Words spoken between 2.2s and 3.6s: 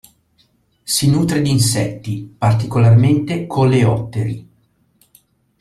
particolarmente